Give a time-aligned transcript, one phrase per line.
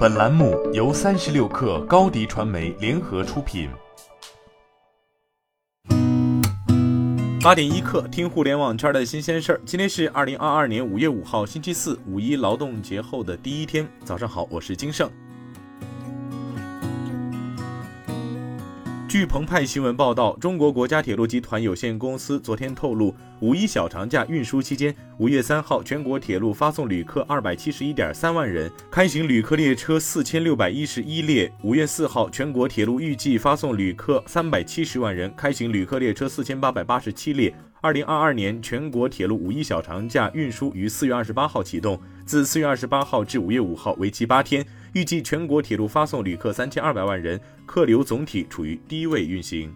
[0.00, 3.68] 本栏目由三十六氪高低传媒联合出品。
[7.42, 9.60] 八点一刻，听互联网圈的新鲜事儿。
[9.66, 13.86] 今天是二零二二年五月五号，星期四，五一劳动节后的第一天。
[14.02, 15.06] 早上好，我是金盛。
[19.10, 37.52] 据澎湃新闻报道，中国国家铁路集团有限公司昨天透露，五一小长假运输期间，五月三号全国铁路发送旅客二百七十一点三万人，开行旅客列车四千六百一十一列；五月四号，全国铁路预计发送旅客三百七十万人，开行旅客列车四千八百八十七列。
[37.82, 44.62] 二零二二年全国铁路五一小长假运输于四月二十八号启动，自四月二十八号至五月五号为期八天。
[44.92, 49.72] 预计全国铁路发送旅客三千二百万人，客流总体处于低位运行。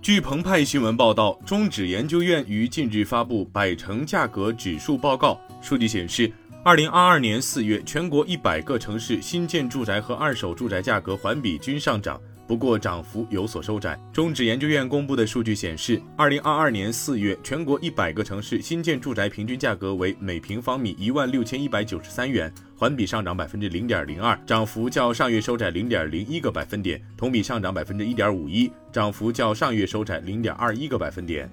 [0.00, 6.32] 据澎湃新闻报道，中指研究院于近日发布百城价格指数报告，数据显示，
[6.64, 12.18] 二零二二年四月，全国一百个城市新建住宅和二手住宅价格环比均上涨。
[12.50, 13.96] 不过涨幅有所收窄。
[14.12, 31.48] 中指研究院公布的数据显示，二零二二年四月，全国一百个城市新建住宅平均价格为每平方米一万六千一百九十三元，环比上涨百分之零点零二，涨幅较上月收窄零点零一个百分点，同比上涨百分之一点五一，涨幅较上月收窄零点二一个百分点。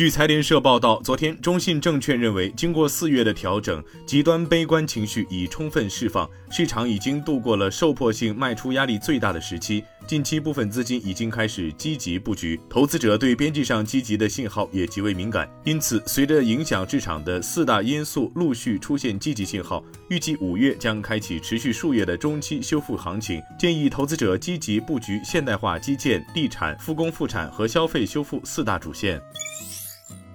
[0.00, 9.84] 据财联社报道，昨天中信证券认为，经过四月的调整，极端悲观情绪已充分释放，市场已经度过了受迫性卖出压力最大的时期。
[10.06, 15.46] 近期部分资金已经开始积极布局，投资者对边际上积极的信号也极为敏感。
[15.66, 23.38] 因此，随着影响市场的四大因素陆续出现积极信号，预计五月将开启持续数月的中期修复行情。
[23.58, 29.20] 建议投资者积极布局现代化基建、地产、复工复产和消费修复四大主线。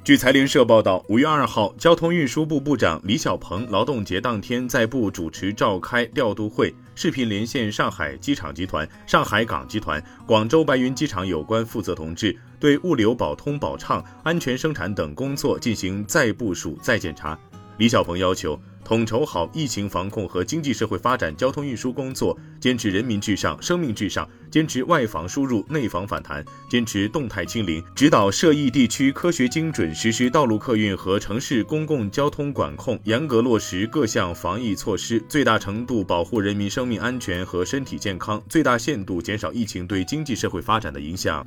[0.05, 17.35] 据财联社报道，五月二号，交通运输部部长李小鹏劳动节当天在部主持召开调度会，视频连线上海机场集团、上海港集团、广州白云机场有关负责同志，对物流保通保畅、安全生产等工作进行再部署、再检查。
[17.77, 18.59] 李小鹏要求。
[18.85, 41.43] 统筹好疫情防控和经济社会发展、交通运输工作，坚持人民至上、生命至上，坚持外防输入、内防反弹，坚持动态清零，指导涉疫地区科学精准实施道路客运和城市公共交通管控，严格落实各项防疫措施，最大程度保护人民生命安全和身体健康，最大限度减少疫情对经济社会发展的影响。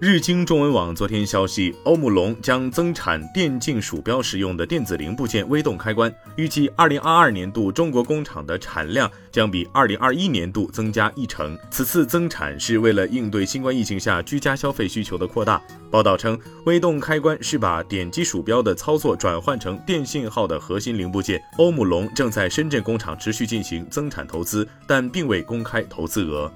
[0.00, 11.54] 日经中文网昨天消息，欧姆龙将增产电竞鼠标使用的电子零部件微动开关，预计二零二二年度中国工厂的产量将比二零二一年度增加一成。
[11.70, 15.60] 此次增产是为了应对新冠疫情下居家消费需求的扩大。
[15.90, 21.38] 报道称，微动开关是把点击鼠标的操作转换成电信号的核心零部件。
[21.58, 26.50] 欧姆龙正在深圳工厂持续进行增产投资，但并未公开投资额。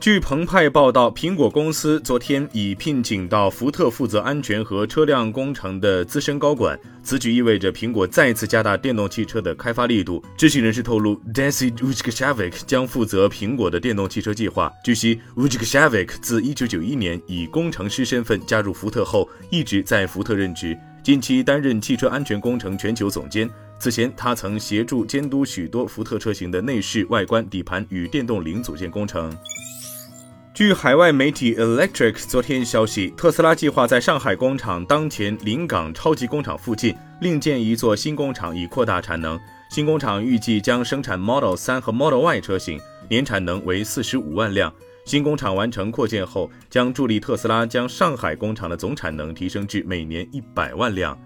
[0.00, 6.78] 据澎湃报道，苹果公司昨天已聘请到福特负责安全和车辆工程的资深高管。
[7.02, 10.22] 此举意味着苹果再次加大电动汽车的开发力度。
[10.36, 14.72] 知情人士透露 d a n c y u j k s h a v i k 将负责苹果的电动汽车计划。
[14.84, 23.50] 据悉 u j k s h a v i k 自1991年以工程师身份加入福特后，一直在福特任职，近期担任汽车安全工程全球总监。
[23.80, 29.32] 此前，他曾协助监督许多福特车型的内饰、外观、底盘与电动零组件工程。
[30.58, 39.38] 据海外媒体 Electric 昨天消息，特斯拉计划在上海工厂当前临港超级工厂附近另建一座新工厂，以扩大产能。
[39.70, 44.74] 新工厂预计将生产 Model 3和 Model Y 车型，年产能为四十五万辆。
[45.04, 51.16] 新工厂完成扩建后，将助力特斯拉将上海工厂的总产能提升至每年一百万辆。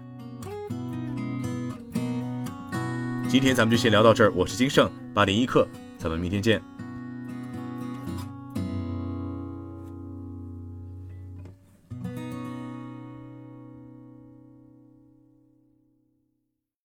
[3.27, 5.67] 今天咱们就先聊到这儿，我是金盛八点一刻，
[5.97, 6.61] 咱们明天见。